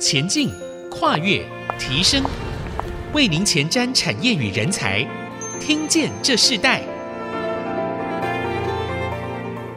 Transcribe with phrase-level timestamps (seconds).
[0.00, 0.48] 前进、
[0.90, 1.44] 跨越、
[1.78, 2.24] 提升，
[3.12, 5.06] 为您前瞻产业与人才。
[5.60, 6.82] 听见这世代。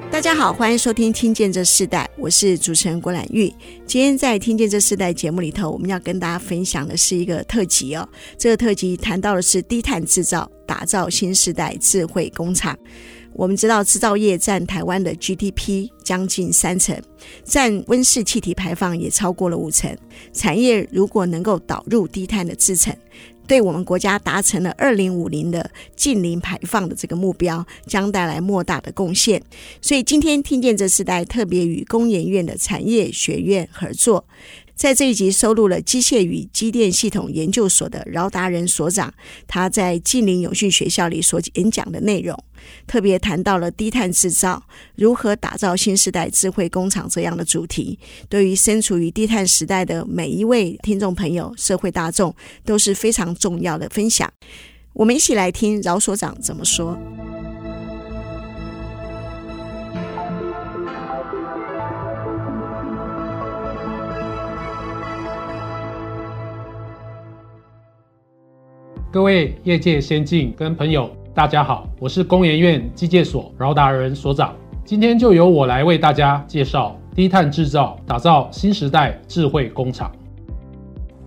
[0.10, 3.54] 大家好，欢迎收听《听见这世代》，我是主持人郭兰玉。
[3.86, 8.08] 今天在《听见这世代》节目里头，我们要跟大家分享的是一个特辑哦。
[8.38, 12.78] 这个特辑谈到的是低碳制造，打造新时代智慧工厂。
[13.34, 16.95] 我们知道，制造业占台湾的 GDP 将近三成，
[17.43, 19.95] 占温室气体排放也超过了五成。
[20.32, 22.96] 产业如果能够导入低碳的制程，
[23.47, 29.41] 对我们国家达成了二零五零的净零排放的这个目标，将带来莫大的贡献。
[29.82, 34.25] 所以今天听见这世代特别与工研院的产业学院合作。
[34.75, 39.13] 在这一集收录了机械与机电系统研究所的饶达人所长，
[39.47, 42.38] 他在净零永续学校里所演讲的内容，
[42.86, 44.61] 特别谈到了低碳制造
[44.95, 52.35] 如何打造新时代智慧工厂这样的主题，对于身处于低碳时代的每一位听众朋友、社会大众
[52.66, 54.30] 都是非常重要的分享。
[54.93, 56.97] 我们一起来听饶所长怎么说。
[69.14, 74.55] 各位业界先进跟朋友，大家好，我是工研院机械所饶达人所长。
[74.83, 80.11] 今天就由我来为大家介绍低碳制造，打造新时代智慧工厂。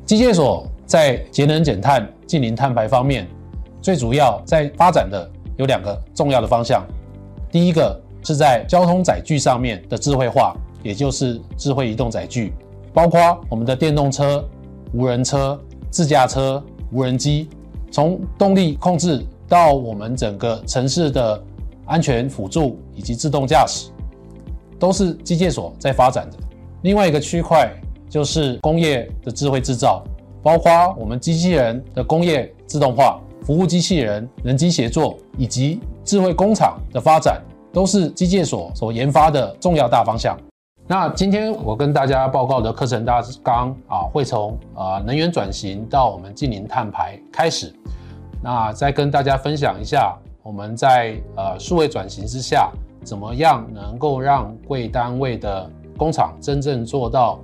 [0.05, 3.25] 机械所在节能减碳、净零碳排方面，
[3.81, 6.85] 最主要在发展的有两个重要的方向。
[7.53, 12.53] 第一个是在交通载具上面的智慧化，也就是智慧移动载具，
[12.93, 14.45] 包括我们的电动车、
[14.93, 15.57] 无人车、
[15.89, 17.49] 自驾车、无人机。
[17.97, 21.43] 从动力控制到我们整个城市的
[21.87, 23.89] 安全辅助以及自动驾驶，
[24.79, 26.37] 都是机械所在发展的。
[26.83, 27.73] 另外一个区块
[28.11, 30.05] 就是工业的智慧制造，
[30.43, 37.43] 包括我们机器人的工业自动化、服务机器人、人机协作以及智慧工厂的发展，
[37.73, 40.37] 都是机械所所研发的重要大方向。
[40.89, 47.75] 那今天我跟大家报告的课程大纲啊，会从呃能源转型到我们净零碳排开始，
[48.41, 52.71] 那再跟大家分享一下我们在呃数位转型之下，
[53.03, 57.41] 怎么样能够让贵单位的工厂真正做到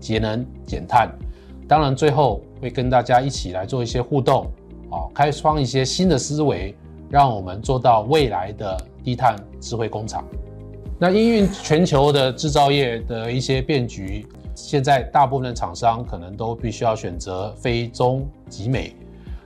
[0.00, 1.08] 节能减碳。
[1.68, 4.46] 当然最后会跟大家一起来做一些互动，
[4.90, 6.74] 啊，开创一些新的思维，
[7.08, 10.24] 让我们做到未来的低碳智慧工厂。
[11.02, 18.94] 那因应全球的制造业的一些变局，现在大部分的厂商可能都必须要选择非中即美。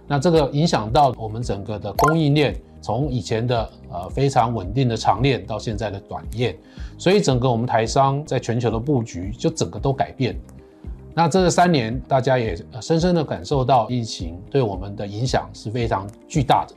[0.08, 6.56] 那这个影响到我们整个的供应链，从以前的呃非常稳定的长链到现在的短链，
[6.98, 10.36] 所以整个我们台商在全球的布局就整个都改变。
[11.14, 16.74] 那这三年大家也深深的感受到疫情对我们的影响是非常巨大的。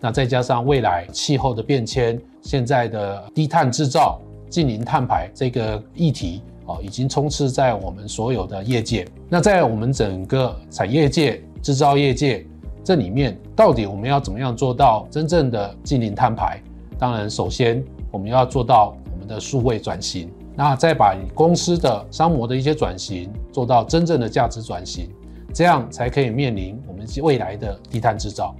[0.00, 9.06] 那再加上未来气候的变迁，现在的低碳制造、净零碳排这个议题啊，已经充斥在我们所有的业界。
[9.28, 12.46] 那在我们整个产业界、制造业界
[12.84, 16.60] 这里面，到底我们要怎么样做到真正的净零碳排？
[16.98, 25.10] 当然，首先我们要做到我们的数位转型，那再把公司的商模的一些转型做到真正的价值转型，
[25.52, 28.54] 这样才可以面临我们未来的低碳制造。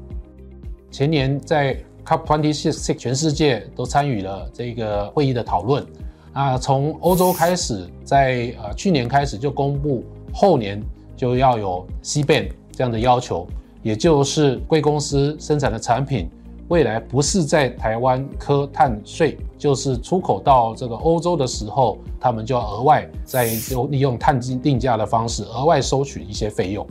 [0.97, 1.77] 前年在
[2.07, 5.87] COP26，全世界都参与了这个会议的讨论。
[6.33, 10.03] 啊，从欧洲开始，在呃去年开始就公布，
[10.33, 10.83] 后年
[11.15, 13.47] 就要有 C ban 这样的要求，
[13.83, 16.31] 也就是贵公司生产的产品，
[16.69, 23.45] 未来不是在台湾科碳税，就是出口到这个欧洲的时候，他们就要额外再
[23.91, 26.87] 利用碳基定价的方式，额外收取一些费用。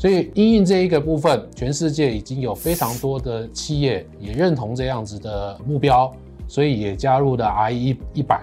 [0.00, 6.10] 所以，因应这一个部分，全世界已经有非常多的企业也认同这样子的目标，
[6.48, 8.42] 所以也加入了 I E 一百，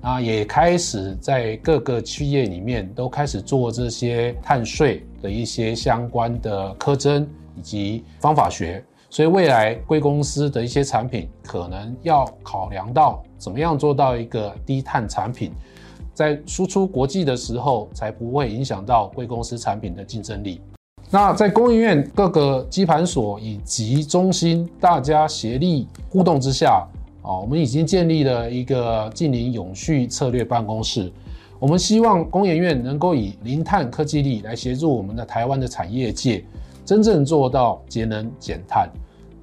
[0.00, 7.28] 啊，也开始在各个企业里面都开始做这些碳税的一些相关的课征
[7.58, 8.82] 以及方法学。
[9.10, 15.52] 所以，未来贵公司的一些产品可能要考量到怎么样做到一个低碳产品，
[16.14, 20.58] 在输出国际的时候，才不会影响到贵公司产品的竞争力。
[21.08, 26.84] 那在工研院各个基盘所以及中心大家协力互动之下，
[27.22, 31.10] 啊，我们已经建立了一个近零永续策略办公室。
[31.60, 36.44] 我们希望工研院能够以零碳科技力来协助我们的台湾的产业界，
[36.84, 38.90] 真正做到节能减碳。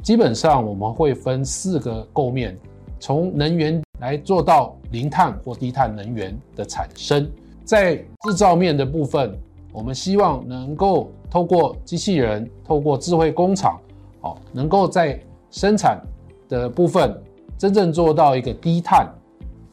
[0.02, 2.56] 基本上我们会分四个构面，
[3.00, 7.28] 从能源来做到零碳或低碳能源的产生，
[7.64, 9.34] 在制造面的部分。
[9.72, 13.82] 我们希望能够透过机器人，透过智慧工厂，
[14.22, 15.20] 哦，能够在
[15.50, 16.00] 生产
[16.48, 17.20] 的部分
[17.58, 19.12] 真正做到一个低碳，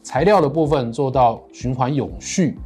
[0.01, 2.57] 材料的部分做到循环永续，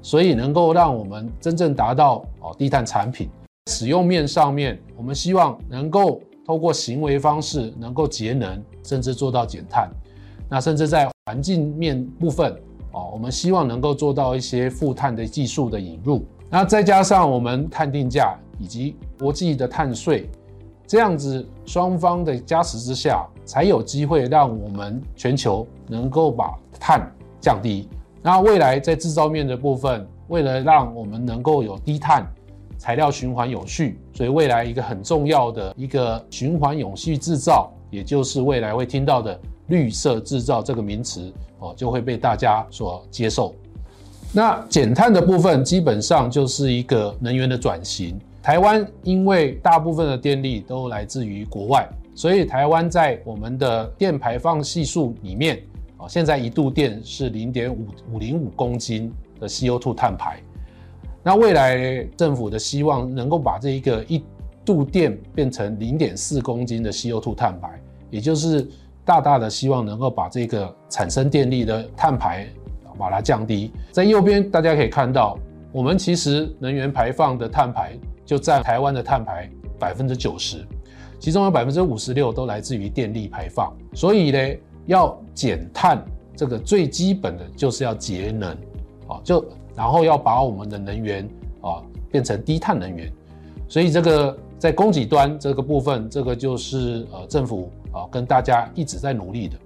[0.00, 3.28] 所以能够让我们真正达到哦低碳产品。
[3.66, 9.90] 使用面上面，我们希望能够透过行为方式能够节能，甚至做到减碳。
[10.48, 12.50] 那甚至在环境面部分，
[12.92, 16.24] 哦，我们希望能够做到一些负碳的技术的引入。
[16.50, 20.28] 那再加上我们碳定价以及国际的碳税，
[20.84, 27.08] 这样子双方的加持之下，才有机会让我们全球能够把碳
[27.40, 27.88] 降低。
[28.20, 32.26] 那未来在制造面的部分，为了让我们能够有低碳
[32.76, 43.54] 材料循环永续，所以未来一个很重要的一个循环永续制造，也就是未来会听到的绿色制造这个名词哦，就会被大家所接受。
[44.32, 48.16] 那减碳的部分基本上就是一个能源的转型。
[48.40, 55.60] 台湾因为大部分的电力都来自于国外，所以台湾在我们的电排放系数里面，
[55.96, 60.40] 啊，现在一度电是零点五五零五公斤的 CO2 碳排。
[61.22, 64.22] 那未来政府的希望能够把这一个一
[64.64, 67.68] 度电变成零点四公斤的 CO2 碳排，
[68.10, 68.66] 也就是
[69.04, 72.48] 大大的希望能够把这个产生电力的碳排。
[73.00, 75.38] 把它降低，在右边大家可以看到，
[75.72, 80.62] 我们其实能源排放的碳排就占台湾的碳排百分之九十，
[81.18, 83.74] 其中有百分之五十六都来自于电力排放。
[83.94, 84.38] 所以呢，
[84.84, 86.04] 要减碳，
[86.36, 88.50] 这个最基本的就是要节能
[89.08, 89.42] 啊，就
[89.74, 91.26] 然后要把我们的能源
[91.62, 91.82] 啊
[92.12, 93.10] 变成低碳能源。
[93.66, 99.56] 所以这个在供给端这个部分，这个就是呃政府啊跟大家一直在努力的。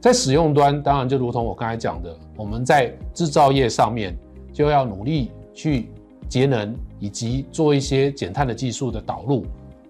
[0.00, 4.16] 在使用端，当然就如同我刚才讲的，我们在制造业上面
[4.50, 5.90] 就要努力去
[6.26, 9.44] 节能，以及做一些减碳的技术的导入，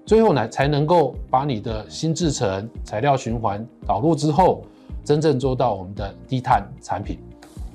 [0.04, 4.64] 最后呢才能够把你的新制程材料循环导入之后，
[5.04, 7.16] 真正做到我们的低碳产品。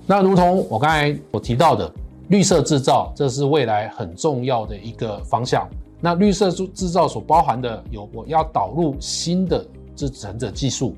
[0.06, 1.90] 那如同我刚才我提到的，
[2.28, 5.66] 绿色制造，这是未来很重要的一个方向。
[6.02, 9.66] 那绿色制造所包含的有，我要导入新的
[9.96, 10.94] 制程的技术。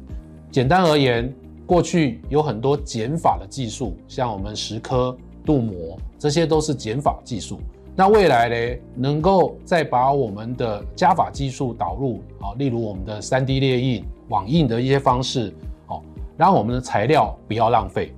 [0.50, 1.34] 简单而言，
[1.66, 5.16] 过去有很多减法的技术，像我们蚀刻、
[5.46, 7.60] 镀膜，这些都是减法技术。
[7.96, 15.54] 那未来呢，能够再把我们的加法技术导入啊，例如我们的 3D 列印、网印的一些方式，
[15.88, 16.02] 哦，
[16.38, 18.14] 让我们的材料不要浪费，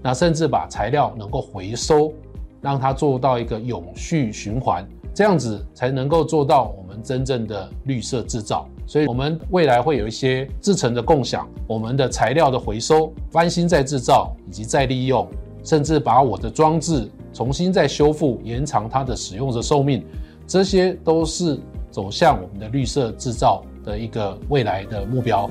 [0.00, 2.12] 那甚至把材料能够回收，
[2.60, 8.68] 让它做到一个永续循环，这样子才能够做到我们真正的绿色制造。
[8.86, 15.26] 所以，我们未来会有一些制成的共享，我们的材料的回收、翻新再制造以及再利用，
[15.62, 20.04] 甚至把我的装置重新再修复，延长它的使用的寿命，
[20.46, 21.58] 这些都是
[21.90, 25.48] 走向我们的绿色制造的一个未来的目标。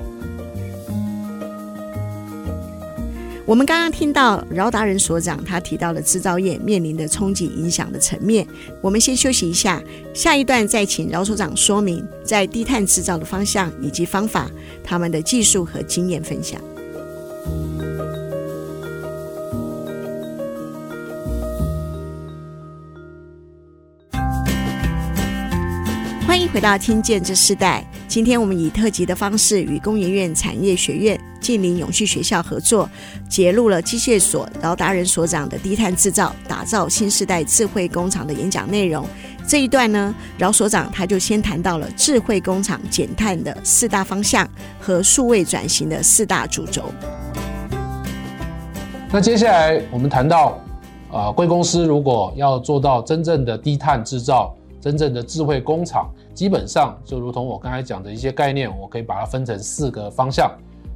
[3.46, 8.46] 我们刚刚听到饶达人所长他提到了制造业面临的冲击影响的层面，
[8.80, 9.82] 我们先休息一下，
[10.14, 14.50] 下一段再请饶所长说明在低碳制造的方向以及方法，
[14.82, 16.58] 他们的技术和经验分享。
[26.26, 27.86] 欢迎回到听见这世代。
[28.08, 32.88] 今天我们以特辑的方式与工研院产业学院、净零永续学校合作，
[33.28, 39.06] 揭露了机械所饶达人所长的低碳制造、打造新世代智慧工厂的演讲内容。
[39.46, 44.48] 这一段呢，饶所长他就先谈到了智慧工厂减碳的四大方向
[44.80, 46.84] 和数位转型的四大主轴。
[49.12, 50.58] 那接下来我们谈到，
[51.12, 60.50] 呃，贵公司如果要做到真正的低碳制造、真正的智慧工厂，基本上就如同我刚才讲的一些概念，我可以把它分成四个方向。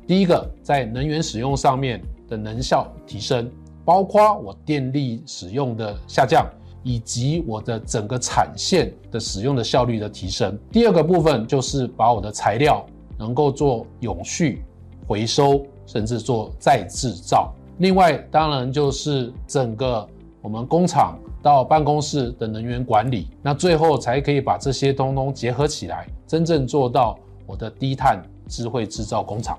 [0.09, 3.47] 第一个，在能源使用上面的能效提升，
[3.85, 6.47] 包括我电力使用的下降，
[6.83, 10.59] 以及我的整个产线的使用的效率的提升。
[10.73, 12.83] 第二个部分就是把我的材料
[13.19, 14.65] 能够做永续
[15.07, 17.53] 回收，甚至做再制造。
[17.77, 20.09] 另外，当然就是整个
[20.41, 29.59] 我们工厂到办公室的能源管理，那最后才可以把这些通通结合起来，真正做到我的低碳智慧制造工厂。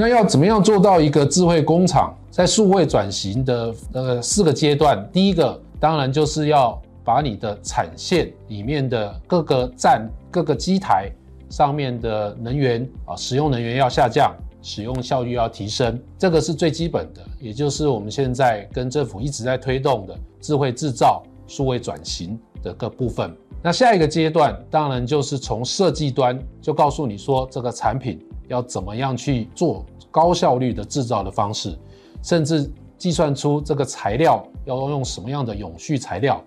[0.00, 2.16] 那要怎么样做到一个智慧工厂？
[2.30, 11.10] 在数位转型的呃四个阶段，第一个当然就是要把你的产线里面的各个站、各个机台
[11.50, 23.36] 上面的能源啊，使用能源要下降，使用效率要提升，这个是最基本的，也就是我们现在跟政府一直在推动的智慧制造、数位转型的各部分。
[23.60, 31.78] 那下一个阶段，当然就是从设计端就告诉你说，这个产品要怎么样去做高效率的制造的方式，
[32.22, 36.42] 甚至计算出这个材料要用什么样的永续材料。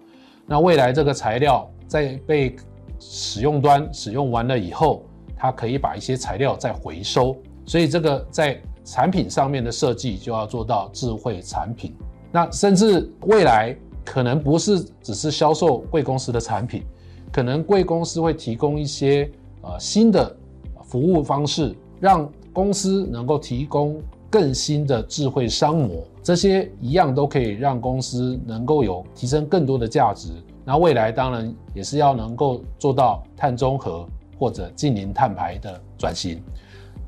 [0.46, 2.56] 那未来这个材料在被
[3.00, 5.04] 使用端使用完了以后，
[5.38, 7.38] 它可以把一些材料再回收。
[7.66, 11.96] 所以这个在产品上面的设计就要做到智慧产品。
[12.32, 16.84] 那甚至未来可能不是只是销售贵公司的产品。
[17.32, 19.30] 可能贵公司会提供一些
[19.62, 20.36] 呃新的
[20.84, 30.30] 服务方式，让公司能够提供更新的智慧商模，这些一样都可以让公司能够有提升更多的价值。
[30.66, 34.06] 那未来当然也是要能够做到碳中和
[34.38, 36.42] 或者近零碳排的转型。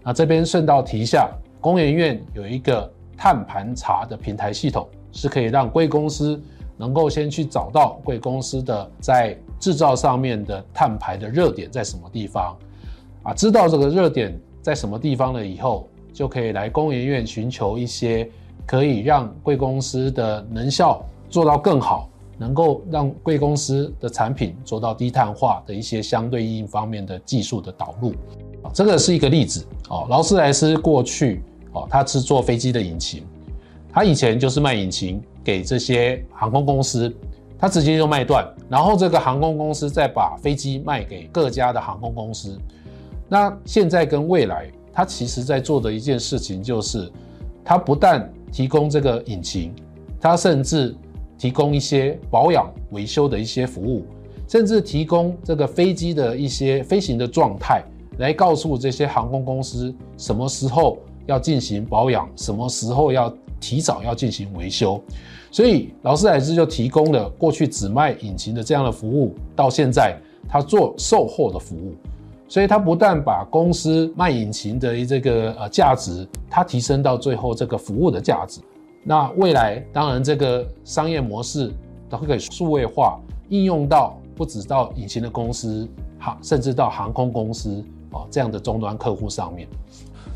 [0.03, 6.39] 那这边顺道提一下，工研院有一个碳盘查的平台系统，是可以让贵公司。
[6.75, 12.57] 能够先去找到贵公司的在制造上面的碳排的热点在什么地方，
[13.21, 18.27] 啊，知道这个热点在什么地方了以后，就可以来工研院寻求一些
[18.65, 28.10] 可以让贵公司的能效做到更好，能够让贵公司的产品做到低碳化的一些相对应方面的技术的导入。
[28.63, 30.08] 啊，这个是一个例子哦。
[30.10, 31.43] 劳斯莱斯过去
[31.74, 33.24] 哦，它是做飞机的引擎，
[33.91, 35.22] 它以前就是卖引擎。
[35.46, 37.13] 给这些航空公司，
[37.60, 42.58] 他直接就卖断，然后这个航空公司再把飞机卖给各家的航空公司。
[43.34, 47.12] 那现在跟未来，他其实在做的一件事情就是，
[47.66, 49.74] 他不但提供这个引擎，
[50.22, 50.96] 他甚至
[51.36, 54.06] 提供一些保养维修的一些服务，
[54.48, 57.84] 甚至提供这个飞机的一些飞行的状态，
[58.20, 63.36] 来告诉这些航空公司什么时候要进行保养，什么时候要。
[63.63, 65.02] 提早要进行维修，
[65.50, 70.18] 所以劳斯莱斯就提供了过去只卖引擎的这样的服务，到现在
[70.50, 71.94] 他做售后的服务，
[72.53, 78.62] 所以他不但把公司卖引擎的这个呃价值，它提升到最后这个服务的价值。
[79.03, 81.74] 那未来当然这个商业模式
[82.07, 83.19] 都会可以数位化
[83.50, 89.67] 应用到不止到引擎的公司，哈，甚至到航空公司啊这样的终端客户上面。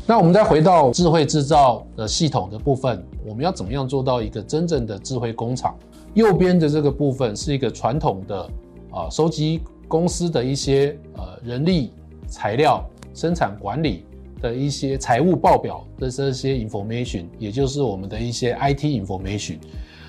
[0.04, 5.72] 那我们再回到智慧制造的系统的部分，我们要怎么样做到一个真正的智慧工厂？
[6.14, 8.42] 右边的这个部分是一个传统的
[8.90, 11.92] 啊，收集公司的一些呃人力、
[12.28, 14.04] 材料、生产管理
[14.40, 19.56] 的一些财务报表的这些 information，也就是我们的一些 IT information。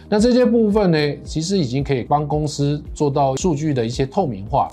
[0.07, 4.67] 那这些部分呢，其实已经可以帮公司做到数据的一些透明化，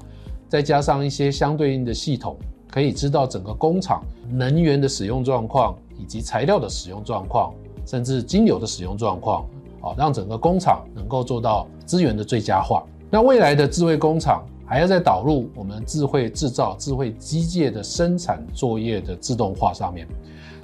[0.49, 2.37] 再加上一些相对应的系统。
[2.69, 7.55] 可以知道整个工厂能源的使用状况，以及材料的使用状况，
[7.87, 9.47] 甚至金流的使用状况，
[9.81, 12.85] 啊，让整个工厂能够做到资源的最佳化。
[13.09, 20.07] 那未来的智慧工厂还要再导入我们智慧制造、智慧机械的生产作业的自动化上面。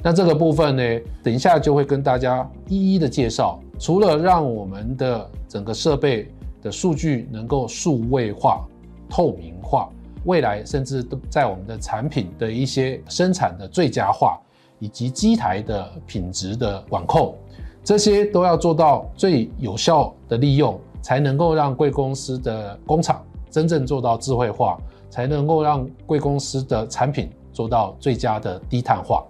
[0.02, 0.82] 那这个部分呢，
[1.22, 3.58] 等一下就会跟大家一一的介绍。
[3.78, 6.28] 除了让我们的整个设备
[6.60, 8.66] 的数据能够数位化、
[9.08, 9.88] 透明化。
[10.24, 14.38] 未来甚至都在我们的产品的一些生产的最佳化，
[14.78, 17.34] 以及机台的品质的管控，
[17.82, 23.20] 这些都要做到最有效的利用，才能够让贵公司的工厂
[23.52, 24.76] 真正做到智慧化，
[25.08, 29.22] 才能够让贵公司的产品做到最佳的低碳化。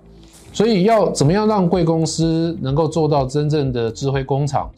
[0.51, 4.71] 所以要怎么样让贵公司能够做到真正的智慧工厂？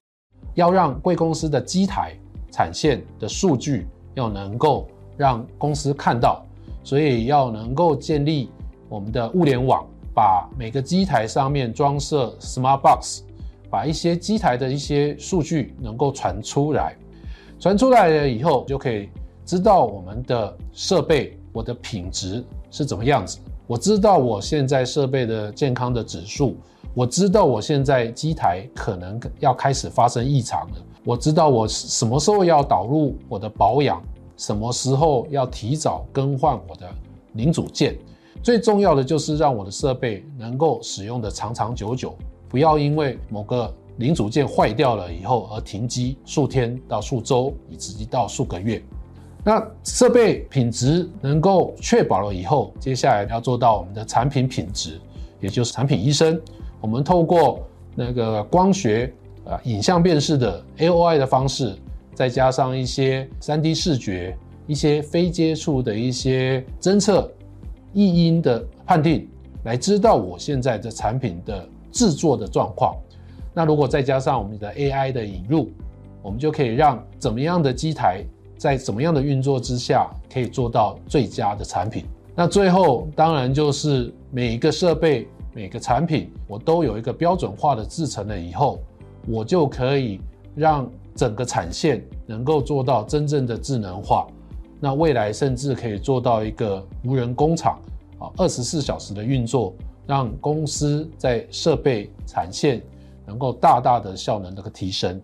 [0.54, 2.12] 要让贵公司的机台
[2.50, 4.88] 产线的数据要能够。
[5.16, 6.44] 让公司看到，
[6.82, 8.50] 所以要能够建立
[8.88, 13.22] 我们的物联网，把每个机台上面装设 Smart Box，
[13.70, 16.96] 把一些机台的一些数据能够传出来，
[17.60, 19.08] 传出来了以后，就可以
[19.44, 23.38] 知道我们的设备，我的品质是怎么样子。
[23.66, 26.56] 我知道我现在设备的健康的指数，
[26.94, 34.02] 我知道我现在机台可能要开始发生异常了，我知道我什么时候要导入我的保养。
[34.36, 36.92] 什么时候要提早更换我的
[37.34, 37.96] 零组件？
[38.42, 42.16] 最重要的就是让我的设备能够使用的长长久久，
[42.48, 48.82] 不要因为某个零组件坏掉了以后而停机数天到数周，以及到数个月。
[49.44, 54.98] 那设备品质能够确保了以后，接下来要做到我们的产品品质，
[55.38, 56.40] 也就是产品医生。
[56.80, 57.62] 我们透过
[57.94, 59.12] 那个光学
[59.44, 61.76] 啊影像辨识的 AOI 的方式。
[62.14, 67.28] 再加上一些 3D 视觉、一些非接触的一些侦测、
[67.92, 69.28] 异音的判定，
[69.64, 72.94] 来知道我现在的产品的制作的状况。
[73.52, 75.72] 那如果再加上我们的 AI 的引入，
[76.22, 78.24] 我们就可以让怎么样的机台
[78.64, 82.06] 在怎么样的运作之下可以做到最佳的产品。
[82.34, 88.78] 那最后当然就是每一个设备、每个产品，我都有一个标准化的制程了以后，
[89.28, 90.18] 我就可以
[90.54, 94.26] 让整个产线能够做到真正的智能化。
[94.80, 97.78] 那未来甚至可以做到一个无人工厂
[98.18, 99.74] 啊，二十四小时的运作，
[100.06, 102.80] 让公司在设备产线
[103.26, 105.20] 能够大大的效能的提升。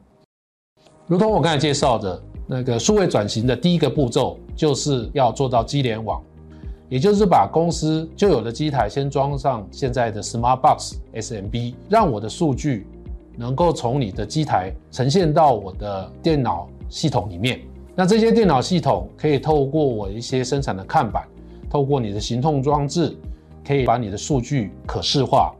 [1.06, 6.20] 如同我刚才介绍的那个数位转型的第一个步骤，就是要做到机联网，
[6.88, 12.88] 也就是把公司旧有的机台先装上现在的 Smart Box SMB，让我的数据
[13.36, 17.60] 能够从你的机台呈现到我的电脑系统里面。
[17.94, 21.22] 那这些电脑系统可以透过我一些生产的看板，
[21.70, 23.16] 透过你的行动装置，
[23.64, 25.54] 可以把你的数据可视化。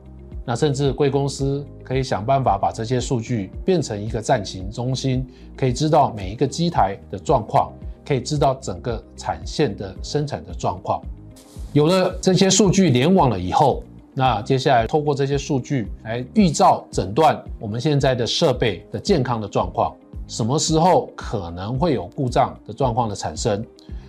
[0.44, 7.73] 那甚至贵公司可以想办法把这些数据变成一个暂行中心，可以知道每一个机台的状况，
[8.06, 11.02] 可以知道整个产线的生产的状况。
[11.73, 13.82] 有了这些数据联网了以后，
[14.14, 19.92] 那接下来透过这些数据来预兆诊断我们现在的设备的健康的状况。
[20.28, 23.66] 什么时候可能会有故障的状况的产生？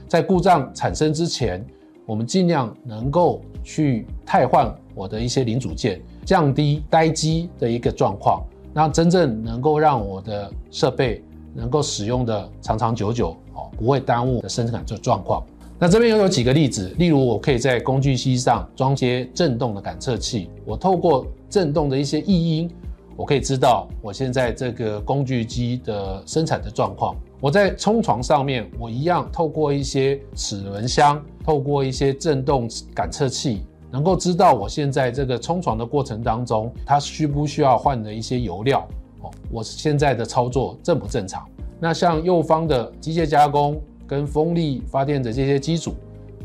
[0.08, 1.66] 在故障产生之前，
[2.06, 11.24] 我们尽量能够去汰换我的一些零组件，降低待机的一个状况，让真正能够让我的设备
[11.54, 15.44] 能够使用的长长久久哦，不会耽误的生产这状况。
[15.78, 22.70] 那这边又有几个例子，例如我可以在工具机上装接震动的感测器，我透过震动的一些异音。
[23.18, 27.16] 我可以知道我现在这个工具机的生产的状况。
[27.40, 38.88] 我在冲床上面，我一样透过一些齿轮箱，透过一些震动感测器，能够知道我现在这个冲床的过程当中，它需不需要换的一些油料。
[39.22, 41.48] 哦，我现在的操作正不正常？
[41.80, 45.94] 那像右方的机械加工跟风力发电的这些机组，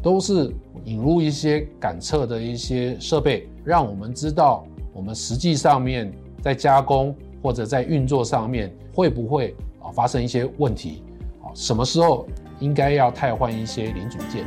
[0.03, 0.53] 都是
[0.85, 6.13] 引入一些感测的一些设备，让我们知道我们实际上面。
[6.43, 11.03] 在加工或者在运作上面会不会啊发生一些问题？
[11.43, 12.25] 啊，什么时候
[12.61, 14.47] 应该要汰换一些零组件？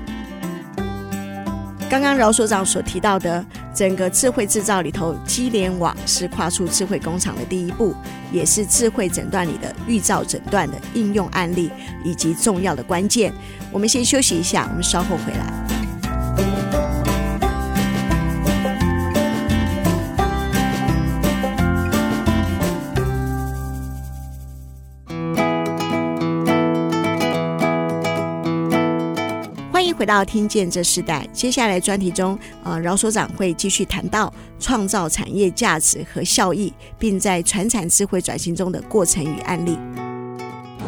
[1.89, 7.95] 刚刚饶所长所提到的整个智慧制造里头，机联网是跨出智慧工厂的第一步，
[8.31, 11.71] 也是智慧诊断里的预兆诊断的应用案例
[12.03, 13.33] 以及重要的关键。
[13.71, 16.78] 我们先休息一下，我们稍后回来。
[30.09, 39.77] 到听见这世代，接下来专题中，呃，饶所长会继续谈到创造产业价值和效益，并在传产智慧转型中的过程与案例。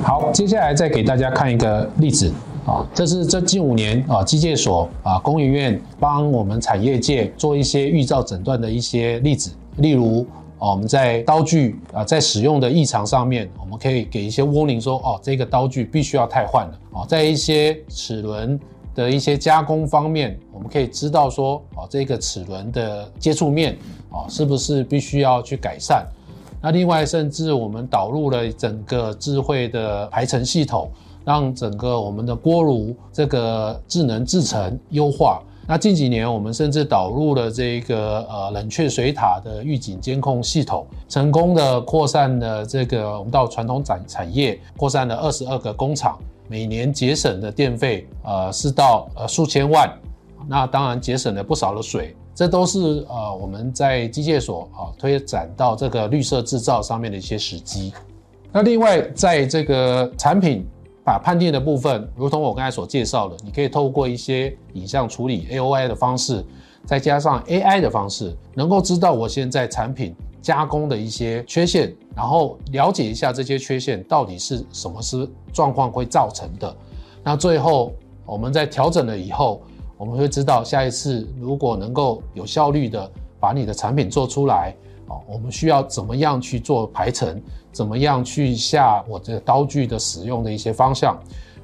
[0.02, 2.34] 好，接下来再给大家看一个例子
[2.66, 10.26] 啊，这是这近五年啊，机械所啊，工研院帮我们产业界做一些预兆诊断的一些例子，例如
[10.58, 18.60] 啊，我们在刀具啊，在使用的异常上面，我们可以给一些 warning 说，哦，这个刀具必须要汰换了啊，在一些齿轮。
[18.94, 23.78] 的一些加工方面，我们可以知道说，哦，这个齿轮的接触面，
[24.10, 26.06] 哦，是不是必须要去改善？
[26.62, 30.92] 那另外，甚至我们导入了整个智慧的排程系统，
[31.26, 35.42] 让整个我们的锅炉这个智能制程优化。
[35.68, 46.20] 那近几年，我们甚至导入了这个呃冷却水塔的预警监控系统，成功的扩散了这个我们到传统产产业，扩散了二十二个工厂。
[46.52, 49.90] 每年节省的电费，呃，是到呃数千万，
[50.50, 57.94] 那当然节省了不少的水，这都是呃我们在机械所啊推展到这个绿色制造上面的一些时机。
[58.52, 60.66] 那另外，在这个产品
[61.06, 66.44] 把判定的部分，如同我刚才所介绍的，你可以透过一些影像处理 AOI 的方式，
[66.86, 76.76] 再加上 AI 的方式，能够知道我现在产品加工的一些缺陷，然后了解一下这些缺陷到底是什么是状况会造成的。
[77.24, 77.94] 那最后
[78.26, 79.62] 我们在调整了以后，
[79.98, 84.76] 我们会知道下一次如果能够有效率的把你的产品做出来，
[85.08, 87.40] 哦，我们需要怎么样去做排程，
[87.72, 91.22] 怎么样去下我这个刀具的使用的一些方向，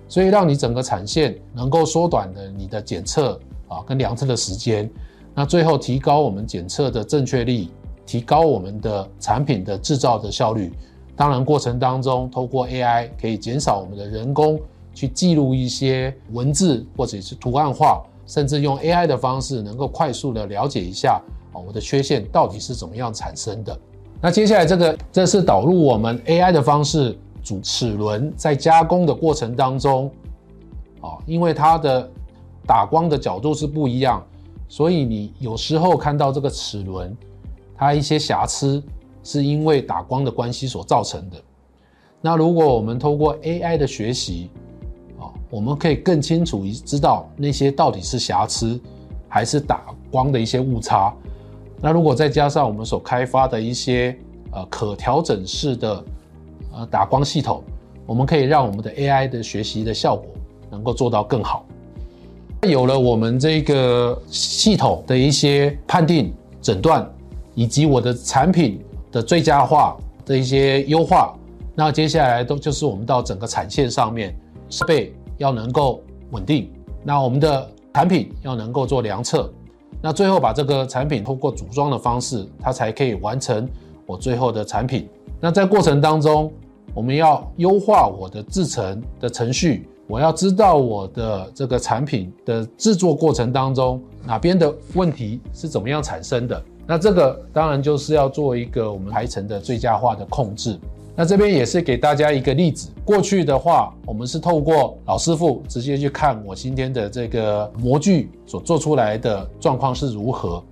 [0.07, 4.87] 所以让你整个产线能够缩短的你的检测啊跟量测的时间，
[5.33, 7.67] 那最后提高我们检测的正确率。
[8.07, 10.71] 提高我们的产品的制造的效率，
[11.15, 14.57] 当然过程当中透过 AI 可以减少我们的人工
[14.93, 23.77] 去记录一些文字或者是图案化，甚至用 AI 的方式能够快速的了解一下啊我的缺陷到底是怎么样产生的。
[24.21, 30.09] 那接下来这个这是导入我们 AI 的方式主齿轮在加工的过程当中，
[31.01, 32.09] 啊，因为它的
[32.65, 34.25] 打光的角度是不一样，
[34.67, 37.15] 所以你有时候看到这个齿轮，
[37.77, 38.83] 它一些瑕疵
[39.23, 41.37] 是因为打光的关系所造成的。
[42.19, 44.49] 那如果我们透过 AI 的学习，
[45.19, 48.79] 啊，我们可以更清楚一知道那些到底是瑕疵，
[49.29, 51.13] 还是打光的一些误差。
[51.79, 54.17] 那如果再加上我们所开发的一些
[54.51, 56.03] 呃可调整式的
[56.73, 57.63] 呃打光系统，
[58.07, 60.25] 我们可以让我们的 AI 的学习的效果
[60.71, 61.63] 能够做到更好。
[62.67, 67.07] 有了我们这个系统的一些判定、诊断，
[67.57, 68.79] 以及我的产品
[69.11, 71.35] 的最佳化的一些优化。
[71.73, 74.35] 那接下来都就是我们到整个产线上面，
[74.69, 76.71] 设备要能够稳定，
[77.03, 79.51] 那我们的产品要能够做量测，
[80.03, 83.67] 那最后把这个产品通过组装的方式，它才可以完成
[84.05, 85.09] 我最后的产品。
[85.41, 86.51] 那在过程当中，
[86.93, 96.63] 我们要优化我的制程的程序，我要知道我的这个产品的制作过程当中哪边的问题是怎么样产生的。
[96.87, 100.79] 那这个当然就是要做一个我们排程的最佳化的控制。
[101.19, 102.89] 那这边也是给大家一个例子。
[103.03, 110.63] 过去的话，我们是透过老师傅直接去看我今天的这个模具所做出来的状况是如何。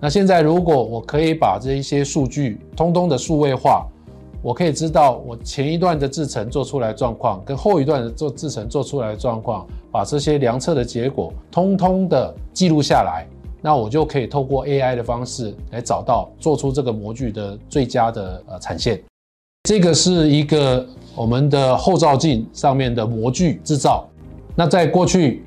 [0.00, 3.86] 那现在如果我可以把这一些数据通通的数位化，
[4.40, 13.26] 我可以知道我前一段的制程做出来状况跟后一段的做制程做出来的状况，把这些量测的结果通通的记录下来，
[13.60, 19.02] 那我就可以透过 AI 的方式来找到做出这个模具的最佳的呃产线。
[19.64, 24.08] 这个是一个我们的后照镜上面的模具制造。
[24.54, 25.44] 那在过去，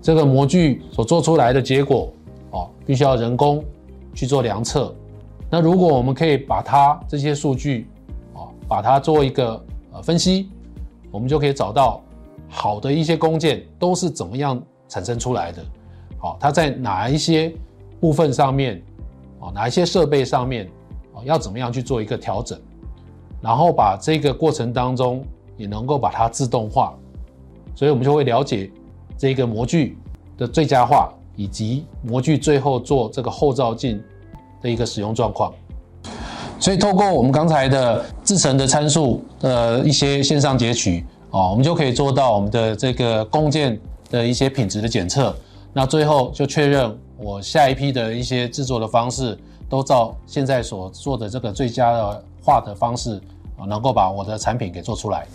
[0.00, 2.12] 这个模具所做出来的结果，
[2.50, 3.62] 哦，必须要人工
[4.14, 4.94] 去做量测。
[5.48, 7.86] 那如果我们可以把它这些数据，
[8.32, 9.62] 哦，把它做一个
[9.92, 10.48] 呃分析，
[11.10, 12.02] 我们就可以找到
[12.48, 15.62] 好的一些工件都是怎么样产生出来的。
[16.22, 17.52] 好，它在哪一些
[18.00, 18.80] 部分上面，
[19.40, 20.70] 哦，哪一些设备上面，
[21.14, 22.56] 哦，要怎么样去做一个调整。
[23.40, 25.24] 然后把这个过程当中
[25.56, 26.94] 也能够把它自动化，
[27.74, 28.70] 所以我们就会了解
[29.18, 29.98] 这个模具
[30.38, 34.00] 的最佳化，以及模具最后做这个后照镜
[34.60, 35.52] 的一个使用状况。
[36.60, 43.76] 所以透过我们刚才的制成的参数的一些线上截取啊，我们就可以做到我们的这个工件
[44.08, 45.34] 的一些品质的检测。
[45.72, 53.20] 那最后就确认我下一批的一些制作的方式都照现在所做的这个最佳的化的方式
[53.58, 53.64] 啊。
[53.64, 55.26] 能够把我的产品给做出来。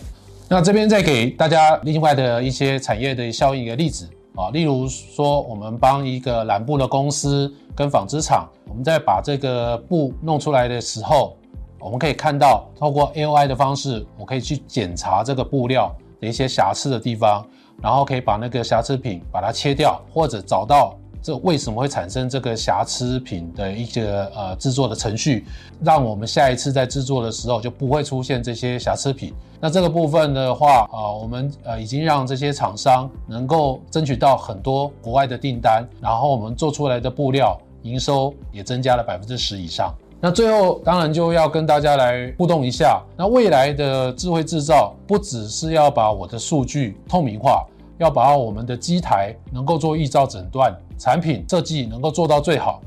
[0.50, 11.36] 那这边再给大家另外的一些产业的效应的例子啊，例如说我们帮一个染布的公司跟纺织厂，我们在把这个布弄出来的时候，
[11.80, 17.46] 我们可以看到透过 AOI 的方式，我可以去检查这个布料的一些瑕疵的地方，
[17.82, 20.98] 然后可以把那个瑕疵品把它切掉，或者找到。
[21.20, 25.46] 这为什么会产生这个瑕疵品的一个呃制作的程序，
[25.84, 29.34] 让我们下一次在制作的时候就不会出现这些瑕疵品。
[29.60, 39.94] 那这个部分的话啊，我们呃已经让这些厂商能够争取到很多国外的订单，然后我们做出来的布料营收也增加了百分之十以上。
[40.20, 47.66] 那最后当然就要跟大家来互动一下，那未来的智慧制造不只是要把我的数据透明化。
[48.00, 52.80] 要把我们的机台能够做预兆诊断，产品设计能够做到最好。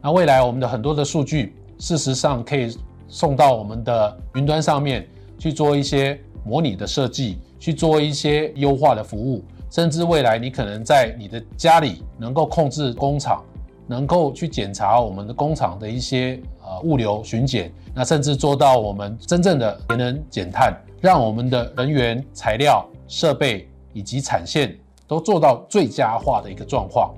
[0.00, 2.72] 那未来我们的很多的数据，事实上可以
[3.08, 5.04] 送到我们的云端上面
[5.40, 13.42] 去做一些模拟的设计，去做一些优化的服务，甚至未来你可能在你的家里能够控制工厂，
[13.88, 23.68] 能够去检查我们的工厂的一些呃物流巡检，那甚至做到我们真正的节能减碳，让我们的人员、材料、设备。
[23.96, 27.14] 以及产线都做到最佳化的一个状况。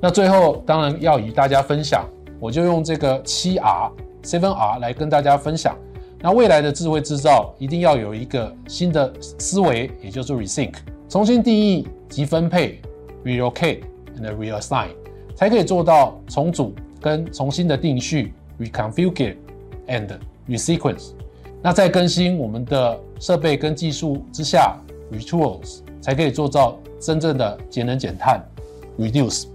[0.00, 2.04] 那最后当然要与大家分享，
[2.40, 3.88] 我就用这个七 R
[4.24, 5.78] Seven R 来跟大家分享。
[6.18, 10.74] 那未来的智慧制造一定要有一个新的思维，也就是 Rethink，
[11.08, 12.82] 重新定义及分配
[13.24, 13.82] ，Relocate
[14.18, 14.88] and Reassign，
[15.36, 19.36] 才可以做到重组跟重新的定序，Reconfigure
[19.88, 20.08] and
[20.48, 21.12] Resequence。
[21.62, 24.76] 那在更新我们的设备跟技术之下。
[25.12, 28.40] Retools 才可以做到真正的节能减碳
[28.96, 29.46] ，Reduce。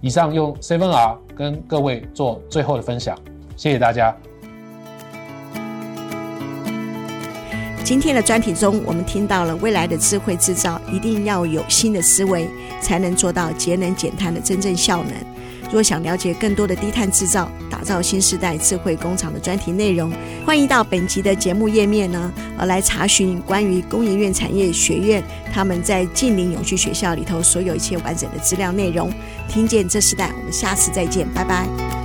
[0.00, 3.18] 以上用 Seven R 跟各位做最后的分享，
[3.56, 4.16] 谢谢大家。
[7.82, 12.48] 今天的专题中，我们听到了未来的智慧制造一定要有新的思维，
[12.80, 15.12] 才能做到节能减碳的真正效能。
[15.72, 20.12] 若想了解更多的低碳制造、打造新时代智慧工厂的专题内容，
[20.44, 29.10] 欢迎到本集的节目页面呢，呃，来查询关于工研院产业学院他们在近邻永续学校里头所有一切完整的资料内容。
[29.48, 32.01] 听见这时代，我们下次再见，拜拜。